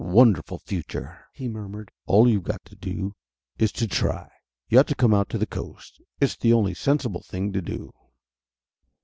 [0.03, 1.91] "Wonderful future!" he murmured.
[2.07, 3.13] "All you've got to do
[3.59, 4.31] is to try!
[4.67, 6.01] You ought to come out to the Coast.
[6.19, 7.93] It's the only sensible thing to do."